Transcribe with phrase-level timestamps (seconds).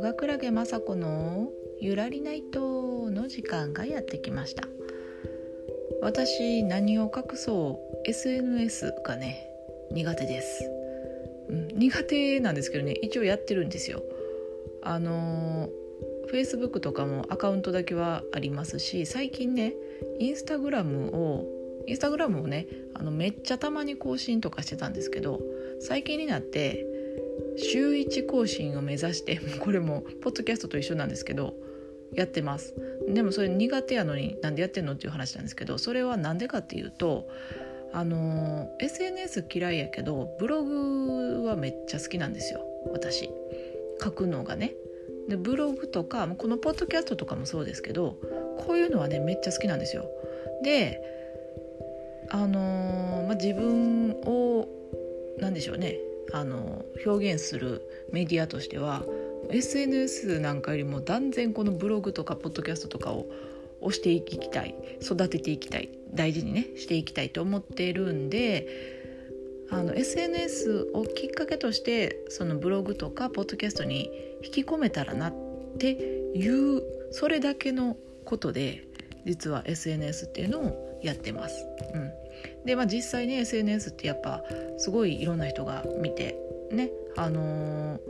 [0.00, 4.62] ヨガクラゲ雅子のゆらりないとの時間がやってきました。
[6.00, 9.46] 私何を隠そう？SNS がね
[9.90, 10.64] 苦手です、
[11.50, 14.02] うん、苦手なんですけどね一応やってるんですよ。
[14.82, 15.68] あの
[16.32, 19.74] Facebook とかもアカウントだけはありますし最近ね
[20.18, 21.44] インスタグラムを
[21.86, 25.40] インスタグラムをねあのめっちゃたまに更新とかしてたんですけど
[25.78, 26.86] 最近になって
[27.60, 31.54] 週1更新を目指して これもポッドキャストと一緒なんですけど
[32.12, 32.74] やってます。
[33.08, 37.28] でもそれ苦手やのになんでやってんのっていう話なんですけどそれは何でかっていうと
[37.92, 42.64] あの SNS 嫌いやけどブログはめっちゃ好きなんですよ。
[42.92, 43.30] 私。
[44.02, 44.74] 書くのがね。
[45.28, 48.16] でブログとかこのポッドキャストとかもそうですけど
[48.58, 50.10] こういうのはねめっちゃ好きなんですよ。
[50.62, 51.00] で
[52.30, 54.68] あのー、まあ、自分を
[55.38, 55.98] 何でしょうね。
[56.32, 59.04] あの表現するメディアとしては
[59.50, 63.26] SNS なんかよりも断然このブログとかポッドキャストとかを
[63.80, 68.68] 押していきたい育てていきたい大事にねしていきたいと思っているんで
[69.70, 74.10] あの SNS をきっかけとしてそのブログとかポッドキャストに
[74.44, 75.34] 引き込めたらなっ
[75.78, 78.84] ていうそれだけのことで
[79.24, 81.66] 実は SNS っていうのをやってます。
[81.94, 82.12] うん、
[82.64, 84.42] で、まあ、実際ね SNS ってやっぱ
[84.78, 86.38] すごいいろんな人が見て
[86.70, 88.00] ねあのー、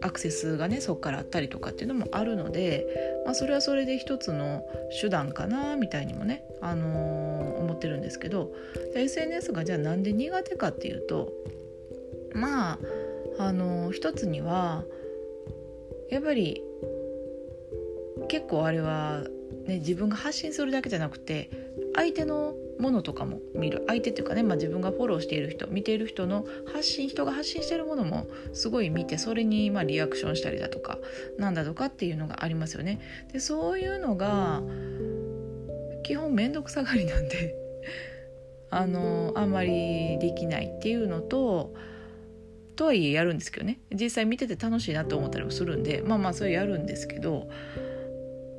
[0.00, 2.86] アクセスがねそこからあったりとかっていうのもあるので、
[3.24, 4.62] まあ、それはそれで一つの
[5.00, 8.52] 手段かなみたいにもね、あのー、思ってるんですけど
[8.94, 11.32] SNS がじゃあなんで苦手かっていうと
[12.34, 12.78] まあ
[13.38, 14.84] あのー、一つには
[16.10, 16.62] やっぱり
[18.28, 19.24] 結構あれは、
[19.66, 21.50] ね、自分が発信するだけじゃなくて
[21.94, 30.98] 相手のものとかも見る相手っていうかね、まあ、自分がフォローしている人見ている人の発信人が発信しているものもすごい見てそれにまあリアクションしたりだとか
[31.38, 33.00] なんだとかっていうのがありますよね。
[33.32, 34.62] でそういうのが
[36.02, 37.54] 基本面倒くさがりなんで
[38.70, 41.74] あのあんまりできないっていうのと
[42.76, 47.48] とはいえやるんですけどね実際見てて楽しいなと思ったりもするんでまあまあそれやるんですけど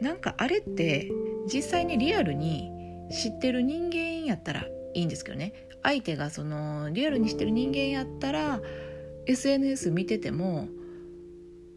[0.00, 1.10] なんかあれって
[1.52, 2.70] 実際にリアルに
[3.10, 5.68] 知ってる人間やったらいいんですけどね。
[5.82, 8.60] 相手がそのリアルに知ってる人間やったら
[9.26, 10.68] SNS 見てても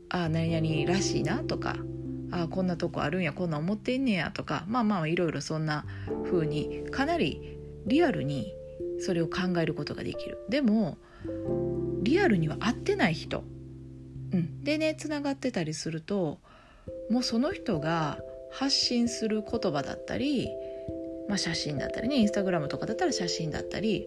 [0.10, 1.76] ああ何々らしいなとか
[2.32, 5.86] ああこんなとこあるんやこんな思ってんねやとかまあまあいろいろそんな
[6.26, 8.54] 風にかなりリアルに
[9.00, 10.40] それを考えることができる。
[10.50, 10.98] でも
[12.02, 13.44] リアルには会ってない人、
[14.32, 16.40] うん、でねつながってたりすると
[17.12, 20.50] もうその人が発信する言葉だったり
[21.32, 24.06] まあ、写真だったりねインスタグラムとかだったら写真だったり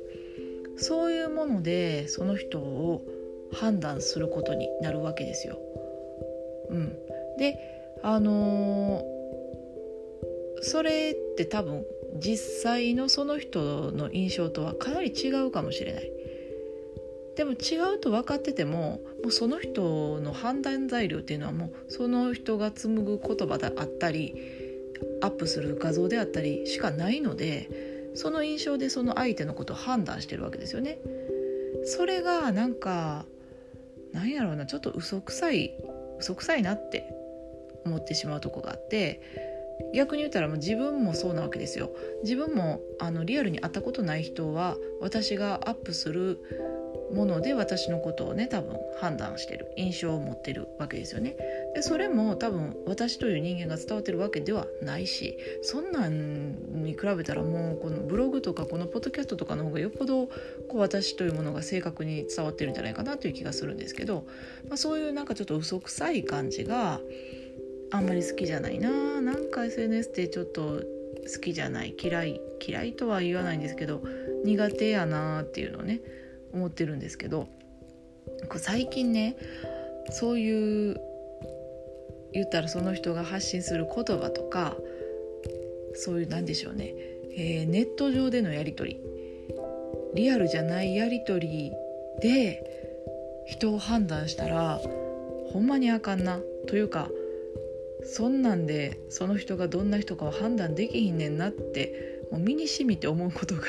[0.76, 3.02] そういうものでその人を
[3.50, 5.58] 判断することになるわけですよ。
[6.68, 6.98] うん、
[7.38, 7.58] で
[8.02, 11.86] あのー、それって多分
[12.18, 16.12] 実際のその人の印象とはかなり違うかもしれない。
[17.36, 24.34] でも違うと分かっててももうその人の判断材料っていうのはもうその人が紡ぐ言葉であったり
[25.20, 30.98] アップする画像であったりしかないのでその印象でその相手のことを判断してるわけですよね。
[31.84, 33.26] それがなんか
[34.12, 35.74] なんやろうなちょっと嘘くさい
[36.20, 37.12] 嘘くさいなって
[37.84, 39.20] 思ってしまうとこがあって
[39.92, 41.90] 逆に言ったらもう自分もそうなわけですよ
[42.22, 46.38] 自分もあのリアルに会ったことない人は私がアップする
[47.12, 49.72] もので私のことをね多分判断してる。
[49.76, 51.36] 印象を持ってるわけですよね。
[51.74, 60.32] でそれも多分私という人間が伝わってるわけではないしそんなんに比べたらもうこのブログとかこのポッドキャストとかの方がよっぽどこ
[60.74, 64.26] う私というものが正確に伝わってるんじゃないかなという気がするんですけど、
[64.68, 67.00] まあ、そういうなんかちょっと嘘くさい感じが
[67.90, 69.20] あんまり好きじゃないな。
[69.20, 70.82] なんか SNS ってちょっと
[71.32, 71.94] 好きじゃない。
[72.00, 74.02] 嫌い嫌いとは言わないんですけど
[74.44, 76.00] 苦手やなっていうのをね
[76.54, 77.48] 思ってるんですけど
[78.56, 79.36] 最近ね
[80.10, 81.00] そういう
[82.32, 84.76] 言ったらその人が発信する言葉とか
[85.94, 86.94] そういうなんでしょうね、
[87.36, 89.00] えー、ネット上でのやり取り
[90.14, 91.72] リアルじゃないやり取り
[92.20, 94.80] で人を判断したら
[95.52, 97.08] ほんまにあかんなというか
[98.02, 103.62] そんなんでその人がどんな人かは判断できひんねんなってもう身にしみて思うことが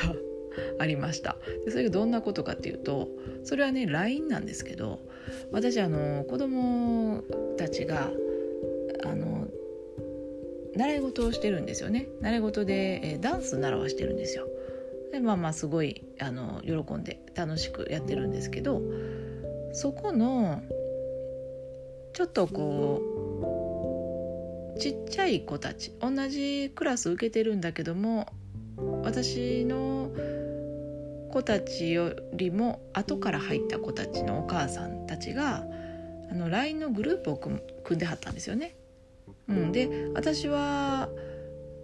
[0.79, 1.37] ありました。
[1.65, 3.09] でそれがどんなことかっていうと
[3.43, 4.99] それはね LINE なんですけど
[5.51, 7.23] 私あの子供
[7.57, 8.11] たちが
[9.03, 9.47] あの
[10.75, 12.07] 習い事をしてるんですよね。
[12.21, 14.47] 習い事で、えダンス習わしてるんですよ。
[15.11, 18.81] でまあまあすごいあの喜んで楽しくやってるんですけど
[19.71, 20.61] そこの
[22.13, 23.01] ちょっとこ
[24.75, 28.27] うちっちゃい子たち同じクラス受けてるんだけども
[29.03, 30.11] 私の
[31.35, 35.65] 子たちよりも後から入った子たちのお母さんたちが
[36.31, 37.59] あの LINE のグループを組
[37.97, 38.77] んではったんですよね。
[39.49, 41.09] うん、で私は、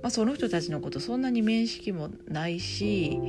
[0.01, 3.19] まあ、その人たちのことそんなに面識もないし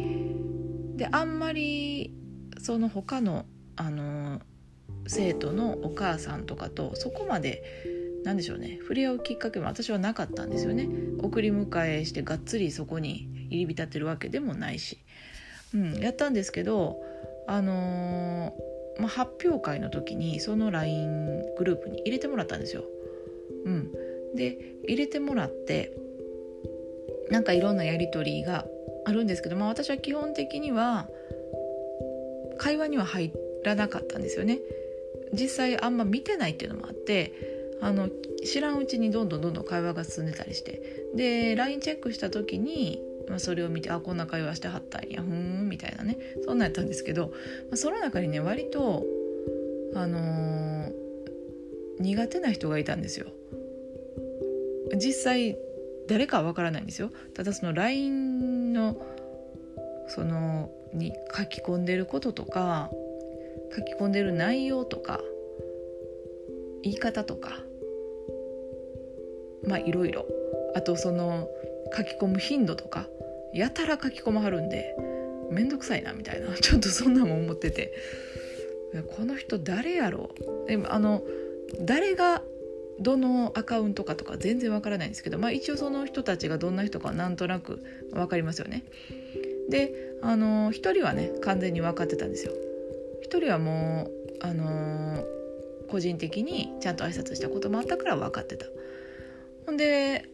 [0.94, 2.14] であんまり
[2.60, 3.44] その他の
[3.74, 4.40] あの
[5.08, 7.64] 生徒のお母さんとかとそこまで
[8.22, 8.78] 何でしょうね。
[8.80, 10.88] 触れ合うきっかけも私はなかったんですよね。
[11.18, 14.98] 送り迎えしてがっつりそこに入り浸ってるわけでもないし、
[15.74, 17.00] うん、やったんですけど
[17.46, 22.84] あのー、まあ、発表会の時にその LINE グループに入れてもらったんですよ。
[23.64, 23.92] うん、
[24.34, 25.92] で入れてもらって
[27.30, 28.66] なんかいろんなやり取りが
[29.04, 31.08] あるんですけど、まあ、私は基本的には
[32.58, 33.32] 会話には入
[33.64, 34.58] らなかったんですよね。
[35.32, 37.32] 実際あんま見てないっていうのもあって
[37.80, 38.10] あの
[38.44, 40.82] 知らんうちにどんどんどんどん会話が進んでたりして
[41.14, 45.22] で LINE チェックした時に、まあ、それを見てあこんな会話してはったんや。
[45.22, 46.18] ふんみたいなね。
[46.44, 49.04] そんなんやったんですけど、まあ、その中にね割と
[49.94, 50.92] あのー、
[52.00, 53.26] 苦手な人がいたんですよ。
[54.96, 55.58] 実際
[56.08, 57.10] 誰かは分からないんですよ。
[57.34, 59.00] ただその LINE の
[60.08, 62.90] そのに書き込んでることとか
[63.74, 65.20] 書き込んでる内容とか
[66.82, 67.60] 言い方とか
[69.66, 70.26] まあいろいろ。
[70.74, 71.48] あとその
[71.96, 73.08] 書き込む頻度とか
[73.52, 74.96] やたら書き込まはるんで
[75.50, 77.92] 面倒くさいなみたいな ちょっとそんなもん思ってて
[79.16, 80.30] この人誰やろ
[80.68, 80.86] う？
[80.88, 81.22] あの
[81.80, 82.42] 誰が
[83.00, 87.80] どのアカウントかとか全然わからないんですけど、まあ、一応その人たちがどんな人かなんとなく
[88.10, 88.84] 分かりますよね。
[89.68, 92.52] であの1人はね完全に分かってたんですよ。
[93.24, 95.24] 1人はもうあの
[95.88, 98.66] 個人的にちゃんと挨拶したこともあったから分かってた。
[99.66, 100.28] ほんで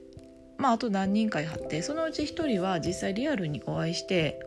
[0.59, 4.41] まああと何人かいはってそのうち1人は実際リアルにお会いして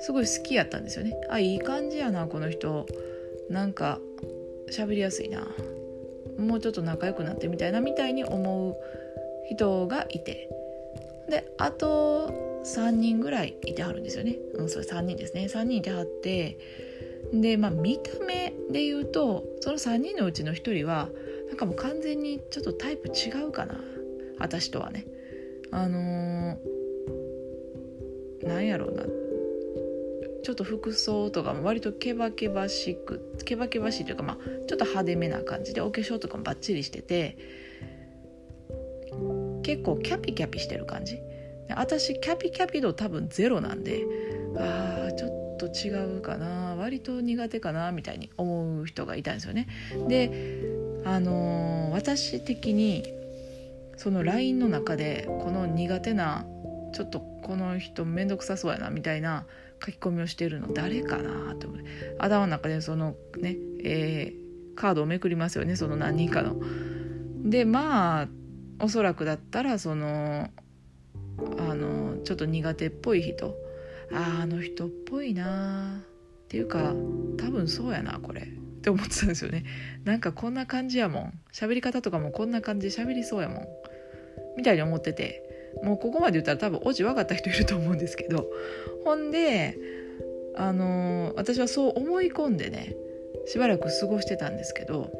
[0.00, 1.18] すごい好きやったんですよね。
[1.30, 2.86] あいい感じやなこの人。
[3.50, 4.00] なんか
[4.70, 5.46] 喋りやすいな。
[6.38, 8.76] もうちょっと仲良くなってみたいなみたいに思う
[9.48, 10.48] 人がいて。
[11.28, 12.28] であと
[12.64, 15.46] 3人ぐらいいてはるんですよね、うん、それ3人ですね。
[15.46, 16.58] 3人いてはって。
[17.32, 21.08] でまあ見た目で言うとその3人のうちの1人は
[21.48, 23.80] なんかもう完全にちょっとタイプ違うかな。
[24.38, 25.06] 私とはね。
[25.74, 29.02] あのー、なんやろうな。
[30.44, 34.36] ちょっと服装とかも割とケバケバしくケバケバしいというか、まあ、
[34.68, 37.38] ちょっと派手めな感じでお化粧とかもバッチリしてて
[39.62, 41.18] 結構キャピキャピしてる感じ。
[41.74, 44.04] 私キャピキャピ度多分ゼロなんで
[44.56, 49.66] あーちょっと違うかな割と苦手かなみたいに思う人がいたんですよね。
[50.08, 50.60] で
[51.06, 53.23] あのー、私的に
[53.96, 56.46] その LINE の中でこの苦手な
[56.92, 59.46] ちょっとこの人面倒くさそうやなみたいな
[59.84, 66.56] 書き込みをしてるの誰かなと思って頭の中でそのね、えー、カードをめくりますよねその何人かの。
[67.44, 68.28] でまあ
[68.80, 70.48] おそらくだったらその
[71.58, 73.54] あのちょっと苦手っぽい人。
[74.12, 76.02] ああの人っぽいな
[76.44, 76.94] っていうか
[77.38, 78.42] 多分そうやなこれ。
[78.42, 78.46] っ
[78.84, 79.64] て思ってたんですよね。
[80.04, 81.40] なんかこんな感じやもん。
[81.52, 83.66] 喋り方とかもこんな感じで喋りそうやもん。
[84.56, 85.42] みたいに思ってて
[85.82, 88.46] もうここまで言ったら多分オチ分かった人いると思うんですけど
[89.04, 89.76] ほんで
[90.56, 92.94] あの私はそう思い込んでね
[93.46, 95.10] しばらく過ごしてたんですけど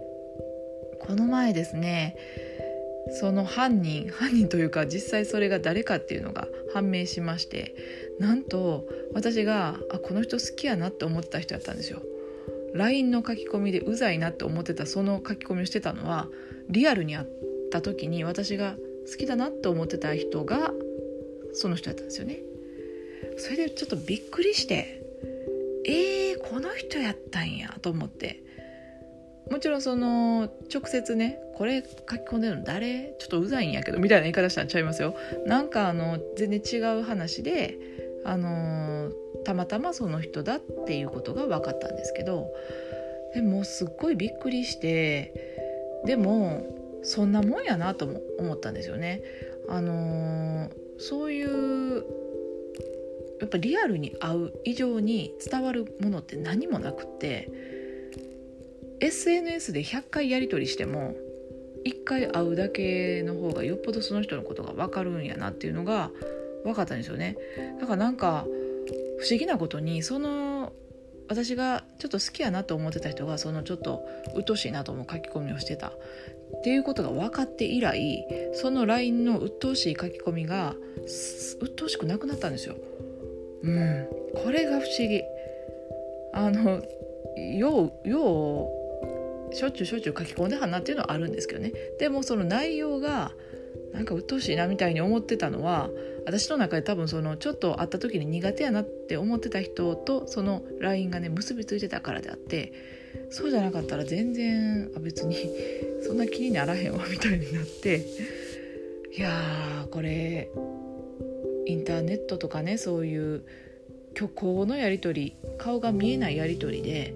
[1.01, 2.17] この前ですね
[3.21, 7.75] その犯人犯人というか実際それが誰かっていうのが判明しまして
[8.19, 12.01] なんと私があこの人好きやなって思ってた人やったんですよ。
[12.75, 16.29] LINE の書き込みでうざいなって思ってたその書き込みをしてたのは
[16.69, 17.27] リアルに会っ
[17.71, 18.75] た時に私が
[19.11, 20.73] 好きだなって思ってた人が
[21.53, 22.41] その人やったんですよね。
[23.37, 25.03] それでちょっとびっくりして
[25.87, 28.43] えー、この人やったんやと思って。
[29.51, 33.15] もちろんその直接ねこれ書き込んでるの誰？
[33.19, 35.15] ちょっとうざいんやけどみたいな言い方したんちゃいますよ。
[35.45, 37.79] なんかあの全然違う話で
[38.25, 39.13] あの
[39.45, 42.49] たまたまその人だっていうことが分かったんですけど
[43.35, 45.35] でもすっごいびっくりして
[46.07, 46.67] でも
[47.05, 49.23] そんなもんやなとも思ったんですよね。
[49.69, 52.05] あのそういう
[53.41, 57.51] やっぱリアルに会う以上に伝わるものって何もなくって
[59.01, 61.15] SNS で100回やり取りしても
[61.85, 66.11] 1回会うだけの方がよっぽどその人のことが分かるんやなっていうのが
[66.65, 67.37] 分かったんですよね
[67.81, 68.47] だからなんか
[69.19, 70.54] 不思議なことにその
[71.29, 74.05] 私がちょっと好きやなと思ってた人がそのちょっと
[74.35, 75.93] 鬱陶しいなと思う書き込みをしてたっ
[76.63, 82.77] ていうことが分かって以来その LINE の鬱陶しい書き込みが鬱陶しくなくなったんですよ。
[83.63, 85.23] うん、これが不思議。
[86.35, 86.83] あの
[87.37, 88.69] ようよ
[89.51, 93.33] うしょっちゅうしょっちゅう書き込んではんなっていうのはあるんですけどねでもその内容が
[93.93, 95.89] なんか鬱陶しいなみたいに思ってたのは
[96.27, 102.73] 私の中で多分そのちょっと会った時に苦手やなって思ってた人とその LINE がね結びついてたからであって
[103.31, 105.37] そうじゃなかったら全然あ別に
[106.03, 108.03] そんな気にならへんわみたいになって
[109.17, 110.51] いやーこれ
[111.67, 113.43] インターネットとかねそういう
[114.17, 117.15] 虚構のやり取り顔が見えないやり取りで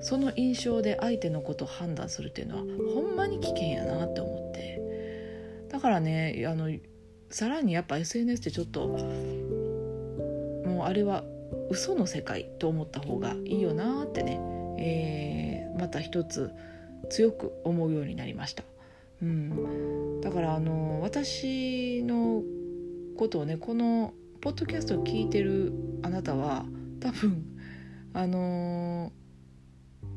[0.00, 2.62] その印象で相手のことを判断するっていうのは
[2.94, 4.87] ほんまに危険やなって思って。
[5.78, 6.76] だからねあの
[7.30, 11.22] さらにやっぱ SNS ってちょっともうあれは
[11.70, 14.40] 嘘の世界と思った方がいいよなってね、
[14.76, 16.50] えー、また一つ
[17.10, 18.64] 強く思うようになりました。
[19.22, 22.42] うん、だからあの私の
[23.16, 26.64] ことをねこのポッドキャストを聞いてるあなたは
[26.98, 27.44] 多分
[28.14, 29.12] あの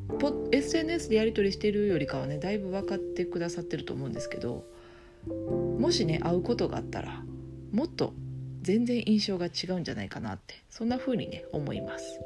[0.07, 4.70] ー、SNS でやり取りしてるよりかはねだいぶ分かってくださってると思うんですけど
[5.27, 7.23] もしね会うことがあったら
[7.71, 8.13] もっと
[8.61, 12.19] 全然印象が違うんじゃないかなってそんな風にね思います。